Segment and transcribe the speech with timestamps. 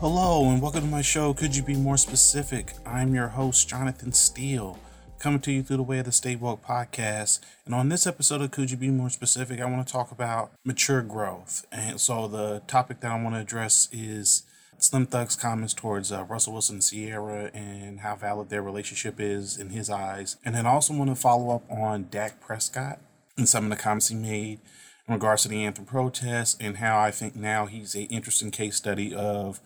[0.00, 1.34] Hello, and welcome to my show.
[1.34, 2.72] Could you be more specific?
[2.86, 4.78] I'm your host, Jonathan Steele,
[5.18, 7.40] coming to you through the Way of the Stay Woke podcast.
[7.66, 10.52] And on this episode of Could You Be More Specific, I want to talk about
[10.64, 11.66] mature growth.
[11.70, 14.44] And so the topic that I want to address is
[14.78, 19.58] Slim Thug's comments towards uh, Russell Wilson and Ciara and how valid their relationship is
[19.58, 20.38] in his eyes.
[20.42, 23.00] And then also want to follow up on Dak Prescott
[23.36, 24.60] and some of the comments he made
[25.06, 28.76] in regards to the anthem protest and how I think now he's an interesting case
[28.76, 29.60] study of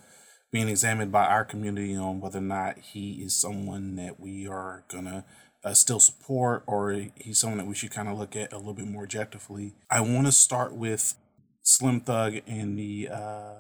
[0.55, 4.85] being examined by our community on whether or not he is someone that we are
[4.87, 5.25] gonna
[5.65, 8.73] uh, still support or he's someone that we should kind of look at a little
[8.73, 9.75] bit more objectively.
[9.91, 11.17] I want to start with
[11.63, 13.55] Slim Thug and the uh,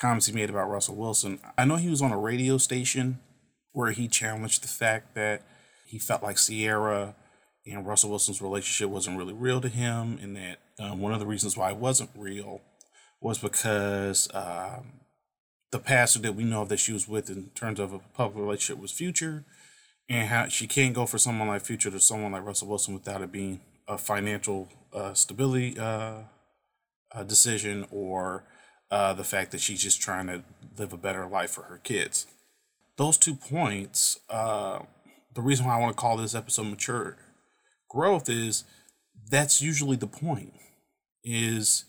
[0.00, 1.38] comments he made about Russell Wilson.
[1.58, 3.18] I know he was on a radio station
[3.72, 5.42] where he challenged the fact that
[5.84, 7.14] he felt like Ciara
[7.66, 11.26] and Russell Wilson's relationship wasn't really real to him, and that um, one of the
[11.26, 12.62] reasons why it wasn't real
[13.20, 14.92] was because um,
[15.70, 18.80] the pastor that we know that she was with in terms of a public relationship
[18.80, 19.44] was Future,
[20.08, 23.22] and how she can't go for someone like Future to someone like Russell Wilson without
[23.22, 26.22] it being a financial uh, stability uh,
[27.12, 28.44] uh, decision or
[28.90, 30.42] uh, the fact that she's just trying to
[30.78, 32.26] live a better life for her kids.
[32.96, 34.80] Those two points, uh,
[35.34, 37.16] the reason why I want to call this episode mature
[37.88, 38.64] growth is
[39.30, 40.54] that's usually the point.
[41.22, 41.84] Is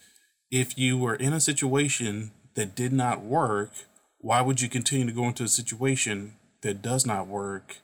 [0.51, 3.71] if you were in a situation that did not work,
[4.19, 7.77] why would you continue to go into a situation that does not work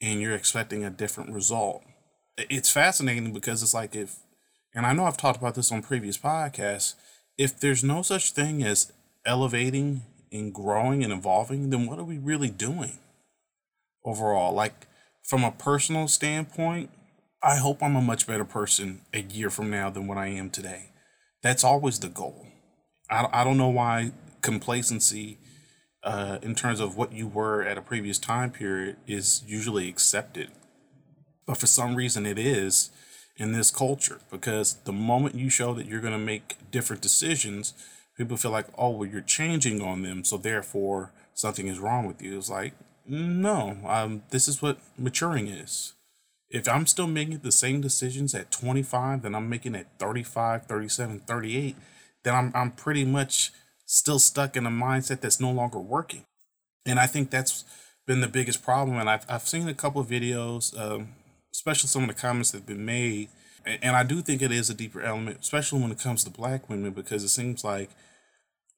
[0.00, 1.82] and you're expecting a different result?
[2.38, 4.16] It's fascinating because it's like if,
[4.74, 6.94] and I know I've talked about this on previous podcasts,
[7.36, 8.90] if there's no such thing as
[9.26, 12.98] elevating and growing and evolving, then what are we really doing
[14.06, 14.54] overall?
[14.54, 14.86] Like,
[15.22, 16.88] from a personal standpoint,
[17.42, 20.48] I hope I'm a much better person a year from now than what I am
[20.48, 20.92] today.
[21.42, 22.46] That's always the goal.
[23.10, 25.38] I, I don't know why complacency
[26.02, 30.50] uh, in terms of what you were at a previous time period is usually accepted.
[31.46, 32.90] But for some reason, it is
[33.36, 37.72] in this culture because the moment you show that you're going to make different decisions,
[38.16, 40.24] people feel like, oh, well, you're changing on them.
[40.24, 42.36] So therefore, something is wrong with you.
[42.36, 42.74] It's like,
[43.06, 45.94] no, um, this is what maturing is.
[46.50, 51.20] If I'm still making the same decisions at 25 that I'm making at 35, 37,
[51.20, 51.76] 38,
[52.24, 53.52] then I'm I'm pretty much
[53.86, 56.24] still stuck in a mindset that's no longer working.
[56.86, 57.64] And I think that's
[58.06, 58.98] been the biggest problem.
[58.98, 61.14] And I've I've seen a couple of videos, um,
[61.52, 63.28] especially some of the comments that have been made,
[63.64, 66.30] and, and I do think it is a deeper element, especially when it comes to
[66.30, 67.90] black women, because it seems like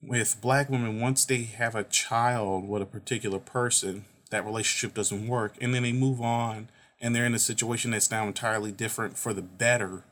[0.02, 5.28] with black women, once they have a child with a particular person, that relationship doesn't
[5.28, 6.68] work, and then they move on
[7.00, 10.04] and they're in a situation that's now entirely different for the better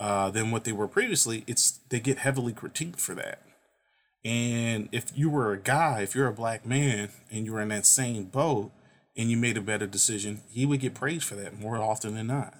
[0.00, 3.42] uh, than what they were previously, it's they get heavily critiqued for that.
[4.24, 7.68] And if you were a guy, if you're a black man and you were in
[7.68, 8.72] that same boat
[9.16, 12.26] and you made a better decision, he would get praised for that more often than
[12.26, 12.54] not.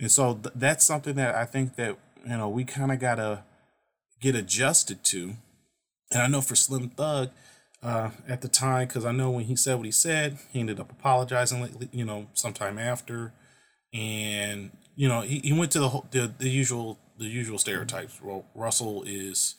[0.00, 3.44] And so th- that's something that I think that you know we kind of gotta
[4.20, 5.34] get adjusted to.
[6.10, 7.30] And I know for Slim Thug,
[7.82, 10.78] uh, at the time, because I know when he said what he said, he ended
[10.78, 13.32] up apologizing, you know, sometime after,
[13.92, 18.20] and you know, he, he went to the, the the usual the usual stereotypes.
[18.22, 19.54] Well, Russell is,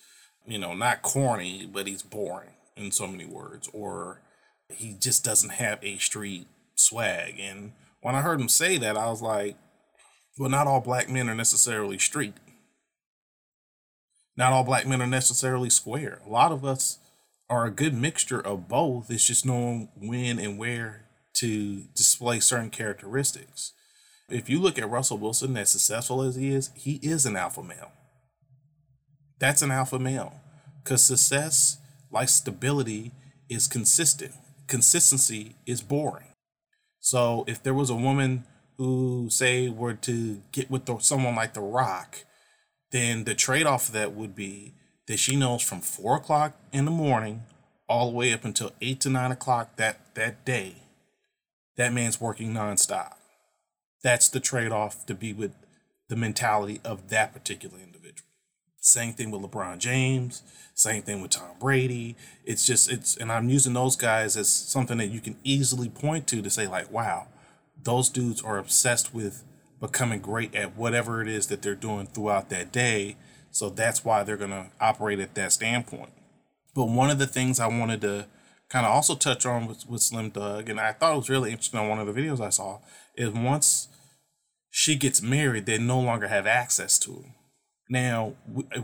[0.45, 4.21] you know, not corny, but he's boring in so many words, or
[4.69, 7.39] he just doesn't have a street swag.
[7.39, 9.55] And when I heard him say that, I was like,
[10.37, 12.33] well, not all black men are necessarily street.
[14.35, 16.21] Not all black men are necessarily square.
[16.25, 16.97] A lot of us
[17.49, 19.11] are a good mixture of both.
[19.11, 23.73] It's just knowing when and where to display certain characteristics
[24.29, 27.63] if you look at Russell Wilson, as successful as he is, he is an alpha
[27.63, 27.91] male.
[29.39, 30.33] That's an alpha male.
[30.83, 31.77] Because success,
[32.11, 33.11] like stability,
[33.49, 34.33] is consistent.
[34.67, 36.27] Consistency is boring.
[36.99, 38.45] So if there was a woman
[38.77, 42.19] who, say, were to get with the, someone like The Rock,
[42.91, 44.73] then the trade off of that would be
[45.07, 47.43] that she knows from four o'clock in the morning
[47.89, 50.75] all the way up until eight to nine o'clock that, that day,
[51.75, 53.15] that man's working nonstop
[54.03, 55.53] that's the trade off to be with
[56.09, 58.29] the mentality of that particular individual.
[58.79, 60.43] Same thing with LeBron James,
[60.75, 62.15] same thing with Tom Brady.
[62.43, 66.27] It's just, it's, and I'm using those guys as something that you can easily point
[66.27, 67.27] to to say, like, wow,
[67.81, 69.43] those dudes are obsessed with
[69.79, 73.15] becoming great at whatever it is that they're doing throughout that day.
[73.51, 76.11] So that's why they're going to operate at that standpoint.
[76.75, 78.27] But one of the things I wanted to
[78.67, 81.51] kind of also touch on with, with Slim Thug, and I thought it was really
[81.51, 82.79] interesting on one of the videos I saw,
[83.15, 83.87] is once
[84.75, 87.35] she gets married, they no longer have access to him.
[87.91, 88.33] Now,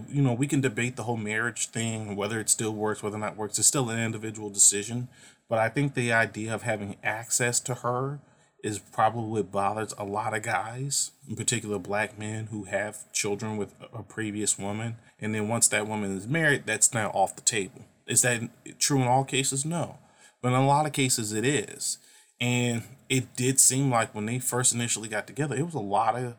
[0.08, 3.20] you know, we can debate the whole marriage thing, whether it still works, whether or
[3.20, 3.58] not works.
[3.58, 5.08] It's still an individual decision.
[5.50, 8.20] But I think the idea of having access to her
[8.64, 13.58] is probably what bothers a lot of guys, in particular black men who have children
[13.58, 14.98] with a previous woman.
[15.20, 17.86] And then once that woman is married, that's now off the table.
[18.06, 18.48] Is that
[18.78, 19.66] true in all cases?
[19.66, 19.98] No.
[20.40, 21.98] But in a lot of cases, it is.
[22.40, 26.16] And it did seem like when they first initially got together, it was a lot
[26.16, 26.36] of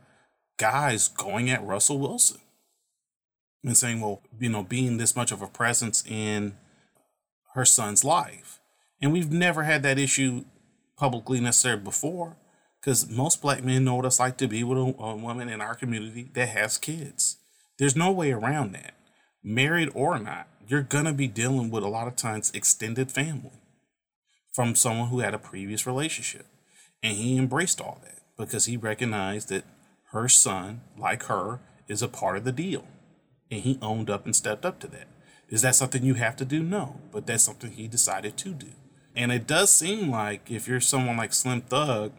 [0.56, 2.40] guys going at Russell Wilson
[3.62, 6.56] and saying, well, you know, being this much of a presence in
[7.54, 8.60] her son's life.
[9.02, 10.44] And we've never had that issue
[10.96, 12.36] publicly necessarily before
[12.80, 15.60] because most black men know what it's like to be with a, a woman in
[15.60, 17.36] our community that has kids.
[17.78, 18.94] There's no way around that.
[19.42, 23.60] Married or not, you're going to be dealing with a lot of times extended family
[24.52, 26.46] from someone who had a previous relationship.
[27.02, 29.64] And he embraced all that because he recognized that
[30.12, 32.84] her son, like her, is a part of the deal.
[33.50, 35.08] And he owned up and stepped up to that.
[35.48, 36.62] Is that something you have to do?
[36.62, 38.68] No, but that's something he decided to do.
[39.16, 42.12] And it does seem like if you're someone like Slim Thug,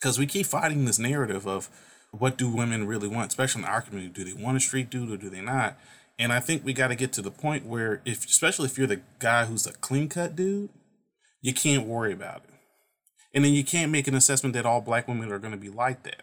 [0.00, 1.68] because we keep fighting this narrative of
[2.10, 4.12] what do women really want, especially in our community.
[4.12, 5.78] Do they want a street dude or do they not?
[6.18, 8.86] And I think we got to get to the point where, if especially if you're
[8.86, 10.70] the guy who's a clean cut dude,
[11.44, 12.54] you can't worry about it.
[13.34, 15.68] And then you can't make an assessment that all black women are going to be
[15.68, 16.22] like that.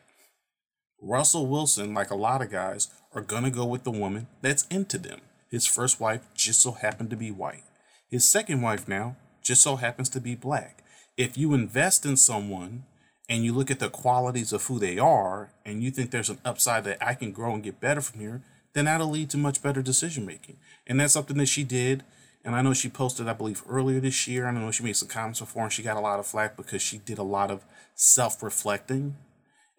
[0.99, 4.65] Russell Wilson, like a lot of guys, are going to go with the woman that's
[4.67, 5.21] into them.
[5.51, 7.65] His first wife just so happened to be white.
[8.09, 10.83] His second wife now just so happens to be black.
[11.17, 12.85] If you invest in someone
[13.29, 16.39] and you look at the qualities of who they are and you think there's an
[16.43, 18.41] upside that I can grow and get better from here,
[18.73, 20.57] then that'll lead to much better decision making.
[20.87, 22.03] And that's something that she did
[22.43, 24.47] and I know she posted, I believe, earlier this year.
[24.47, 26.81] I know she made some comments before, and she got a lot of flack because
[26.81, 29.17] she did a lot of self reflecting.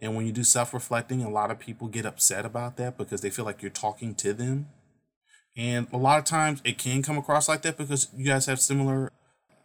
[0.01, 3.21] And when you do self reflecting, a lot of people get upset about that because
[3.21, 4.69] they feel like you're talking to them.
[5.57, 8.61] And a lot of times it can come across like that because you guys have
[8.61, 9.11] similar,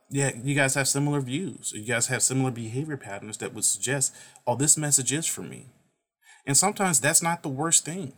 [0.10, 1.72] yeah, you guys have similar views.
[1.76, 4.14] You guys have similar behavior patterns that would suggest,
[4.46, 5.68] oh, this message is for me.
[6.46, 8.14] And sometimes that's not the worst thing.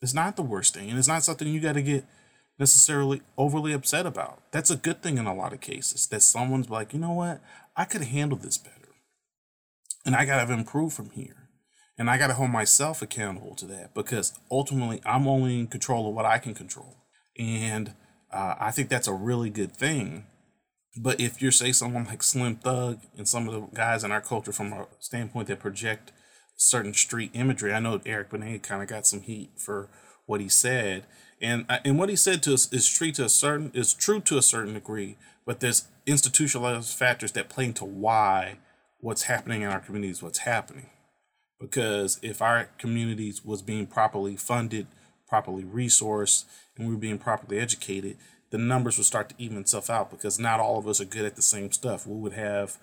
[0.00, 0.90] It's not the worst thing.
[0.90, 2.04] And it's not something you got to get
[2.58, 4.42] necessarily overly upset about.
[4.50, 7.40] That's a good thing in a lot of cases that someone's like, you know what,
[7.76, 8.74] I could handle this better.
[10.04, 11.48] And I got to improve from here.
[11.96, 16.08] And I got to hold myself accountable to that because ultimately I'm only in control
[16.08, 16.96] of what I can control.
[17.36, 17.94] And
[18.32, 20.26] uh, I think that's a really good thing.
[20.96, 24.20] But if you're, say, someone like Slim Thug and some of the guys in our
[24.20, 26.12] culture from a standpoint that project
[26.56, 29.88] certain street imagery, I know Eric Benet kind of got some heat for
[30.26, 31.04] what he said
[31.40, 34.20] and uh, and what he said to us is true to a certain is true
[34.20, 38.58] to a certain degree, but there's institutionalized factors that play into why
[39.00, 40.90] what's happening in our communities what's happening.
[41.60, 44.86] Because if our communities was being properly funded,
[45.28, 46.44] properly resourced,
[46.76, 48.16] and we were being properly educated,
[48.50, 51.24] the numbers would start to even itself out because not all of us are good
[51.24, 52.06] at the same stuff.
[52.06, 52.78] We would have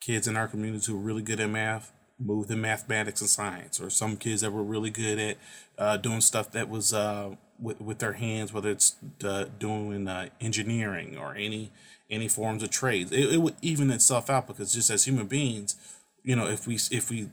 [0.00, 3.80] kids in our communities who are really good at math, moved in mathematics and science,
[3.80, 5.36] or some kids that were really good at
[5.78, 10.28] uh, doing stuff that was uh, with, with their hands, whether it's uh, doing uh,
[10.40, 11.72] engineering or any
[12.10, 13.12] any forms of trades.
[13.12, 15.76] It, it would even itself out because just as human beings,
[16.24, 17.28] you know, if we if we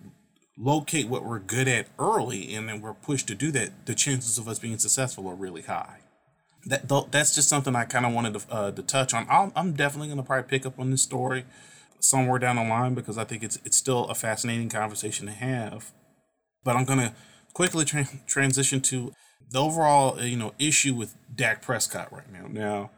[0.57, 4.37] locate what we're good at early and then we're pushed to do that, the chances
[4.37, 5.99] of us being successful are really high.
[6.65, 9.27] That that's just something I kind of wanted to, uh, to touch on.
[9.29, 11.45] i am definitely going to probably pick up on this story
[11.99, 15.91] somewhere down the line because I think it's it's still a fascinating conversation to have.
[16.63, 17.13] But I'm going to
[17.53, 19.13] quickly tra- transition to
[19.49, 22.47] the overall uh, you know issue with Dak Prescott right now.
[22.47, 22.91] Now,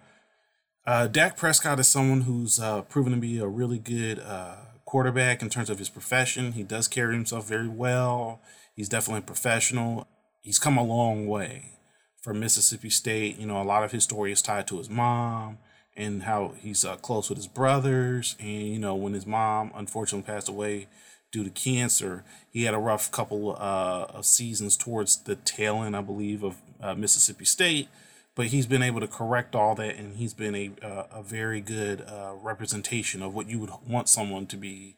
[0.86, 4.56] uh, Dak Prescott is someone who's uh, proven to be a really good uh,
[4.86, 6.54] quarterback in terms of his profession.
[6.54, 8.42] He does carry himself very well.
[8.76, 10.08] He's definitely a professional.
[10.42, 11.78] He's come a long way
[12.22, 13.38] from Mississippi State.
[13.38, 15.58] You know, a lot of his story is tied to his mom
[15.96, 18.36] and how he's uh, close with his brothers.
[18.40, 20.88] And you know, when his mom unfortunately passed away
[21.32, 22.24] due to cancer.
[22.52, 26.58] He had a rough couple uh, of seasons towards the tail end, I believe, of
[26.82, 27.90] uh, Mississippi State.
[28.36, 31.60] But he's been able to correct all that, and he's been a uh, a very
[31.60, 34.96] good uh, representation of what you would want someone to be,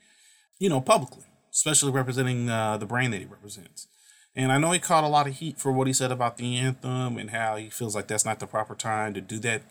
[0.60, 3.88] you know, publicly, especially representing uh, the brand that he represents.
[4.36, 6.56] And I know he caught a lot of heat for what he said about the
[6.56, 9.62] anthem and how he feels like that's not the proper time to do that.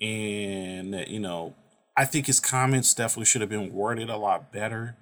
[0.00, 1.54] And, you know,
[1.96, 4.96] I think his comments definitely should have been worded a lot better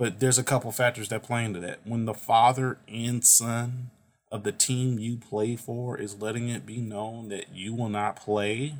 [0.00, 1.80] but there's a couple factors that play into that.
[1.84, 3.90] When the father and son
[4.32, 8.16] of the team you play for is letting it be known that you will not
[8.16, 8.76] play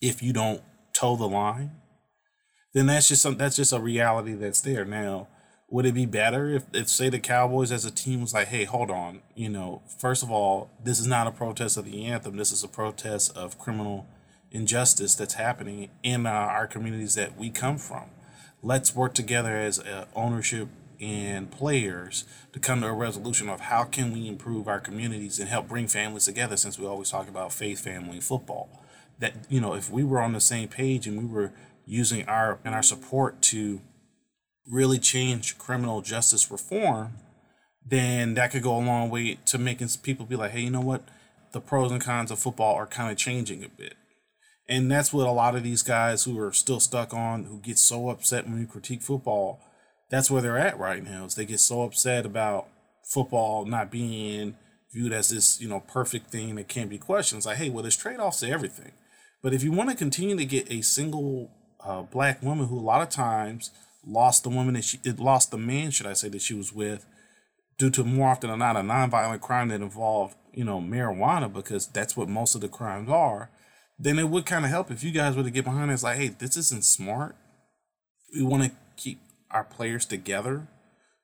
[0.00, 1.76] if you don't toe the line,
[2.72, 4.84] then that's just some, that's just a reality that's there.
[4.84, 5.28] Now,
[5.70, 8.64] would it be better if, if say the Cowboys as a team was like, hey,
[8.64, 12.36] hold on, you know, first of all, this is not a protest of the anthem.
[12.36, 14.08] This is a protest of criminal
[14.50, 18.06] injustice that's happening in uh, our communities that we come from.
[18.64, 20.68] Let's work together as uh, ownership
[20.98, 25.50] and players to come to a resolution of how can we improve our communities and
[25.50, 28.82] help bring families together since we always talk about faith family football
[29.18, 31.52] that you know if we were on the same page and we were
[31.84, 33.82] using our and our support to
[34.66, 37.12] really change criminal justice reform,
[37.84, 40.80] then that could go a long way to making people be like, hey, you know
[40.80, 41.02] what?
[41.52, 43.94] The pros and cons of football are kind of changing a bit.
[44.68, 47.78] And that's what a lot of these guys who are still stuck on, who get
[47.78, 49.60] so upset when we critique football,
[50.10, 51.26] that's where they're at right now.
[51.26, 52.68] Is they get so upset about
[53.02, 54.56] football not being
[54.92, 57.38] viewed as this, you know, perfect thing that can't be questioned.
[57.38, 58.92] It's like, hey, well, there's trade offs to everything.
[59.42, 61.50] But if you want to continue to get a single
[61.84, 63.70] uh, black woman who a lot of times
[64.06, 66.72] lost the woman that she it lost the man, should I say, that she was
[66.72, 67.04] with,
[67.76, 71.86] due to more often than not a nonviolent crime that involved, you know, marijuana, because
[71.88, 73.50] that's what most of the crimes are,
[73.98, 75.90] then it would kind of help if you guys were to get behind.
[75.90, 77.36] It's like, hey, this isn't smart.
[78.34, 79.20] We want to keep
[79.50, 80.66] our players together.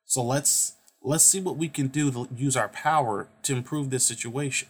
[0.05, 4.07] So let's let's see what we can do to use our power to improve this
[4.07, 4.69] situation.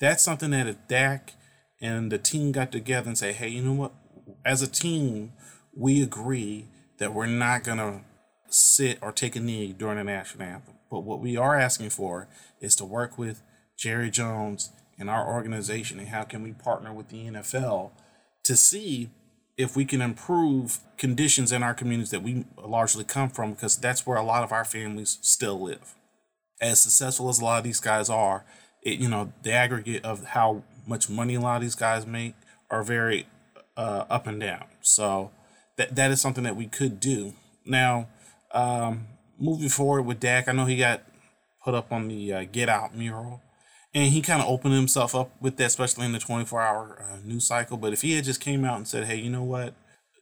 [0.00, 1.32] That's something that if Dak
[1.80, 3.92] and the team got together and say, hey, you know what?
[4.44, 5.32] As a team,
[5.76, 6.66] we agree
[6.98, 8.00] that we're not to
[8.48, 10.74] sit or take a knee during the national anthem.
[10.90, 12.28] But what we are asking for
[12.60, 13.42] is to work with
[13.76, 17.90] Jerry Jones and our organization and how can we partner with the NFL
[18.44, 19.10] to see
[19.56, 24.06] if we can improve conditions in our communities that we largely come from because that's
[24.06, 25.94] where a lot of our families still live.
[26.60, 28.44] As successful as a lot of these guys are,
[28.82, 32.34] it you know the aggregate of how much money a lot of these guys make
[32.70, 33.26] are very
[33.76, 34.64] uh, up and down.
[34.80, 35.30] So
[35.76, 37.34] that that is something that we could do.
[37.64, 38.08] Now,
[38.52, 39.06] um,
[39.38, 41.02] moving forward with Dak, I know he got
[41.64, 43.42] put up on the uh, Get Out mural,
[43.94, 47.16] and he kind of opened himself up with that, especially in the 24 hour uh,
[47.24, 47.76] news cycle.
[47.76, 49.74] But if he had just came out and said, "Hey, you know what?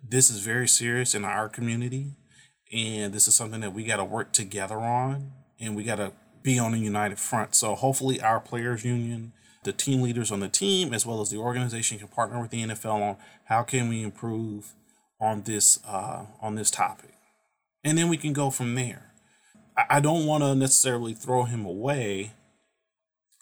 [0.07, 2.13] This is very serious in our community,
[2.73, 6.13] and this is something that we got to work together on, and we got to
[6.43, 9.33] be on a united front." So hopefully, our players' union
[9.65, 12.63] the team leaders on the team as well as the organization can partner with the
[12.63, 14.75] NFL on how can we improve
[15.21, 17.15] on this uh, on this topic,
[17.85, 19.13] and then we can go from there.
[19.77, 22.33] I, I don't want to necessarily throw him away,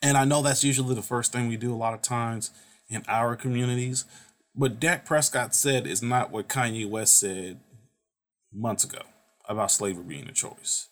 [0.02, 2.50] and I know that's usually the first thing we do a lot of times
[2.88, 4.04] in our communities.
[4.54, 7.60] But Dak Prescott said is not what Kanye West said
[8.52, 9.02] months ago
[9.48, 10.88] about slavery being a choice.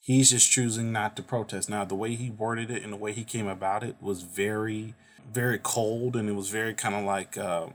[0.00, 1.68] He's just choosing not to protest.
[1.68, 4.94] Now, the way he worded it and the way he came about it was very,
[5.32, 7.36] very cold, and it was very kind of like.
[7.36, 7.68] Uh,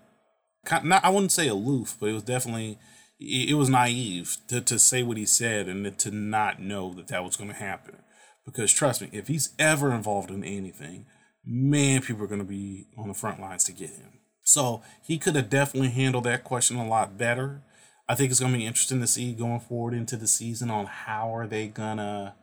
[0.84, 2.78] not I wouldn't say aloof, but it was definitely
[3.20, 7.24] it was naive to, to say what he said and to not know that that
[7.24, 7.98] was going to happen.
[8.46, 11.06] Because trust me, if he's ever involved in anything,
[11.46, 14.20] man, people are going to be on the front lines to get him.
[14.44, 17.62] So he could have definitely handled that question a lot better.
[18.10, 20.86] I think it's going to be interesting to see going forward into the season on
[20.86, 22.34] how are they going to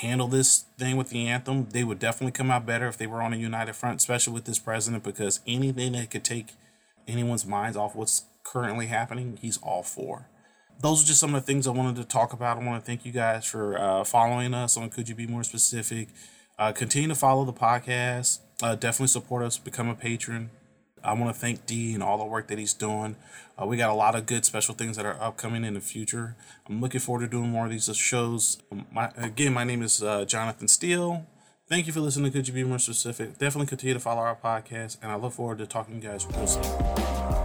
[0.00, 1.68] handle this thing with the anthem.
[1.70, 4.44] They would definitely come out better if they were on a united front, especially with
[4.44, 6.52] this president, because anything that could take
[7.08, 10.28] anyone's minds off what's currently happening, he's all for.
[10.80, 12.56] Those are just some of the things I wanted to talk about.
[12.56, 15.44] I want to thank you guys for uh, following us on Could You Be More
[15.44, 16.08] Specific.
[16.58, 18.40] Uh, continue to follow the podcast.
[18.62, 20.50] Uh, definitely support us, become a patron.
[21.02, 23.16] I want to thank D and all the work that he's doing.
[23.60, 26.36] Uh, we got a lot of good special things that are upcoming in the future.
[26.68, 28.58] I'm looking forward to doing more of these shows.
[28.90, 31.26] My, again, my name is uh, Jonathan Steele.
[31.68, 33.38] Thank you for listening to Could You Be More Specific?
[33.38, 36.26] Definitely continue to follow our podcast, and I look forward to talking to you guys
[36.26, 37.39] real soon.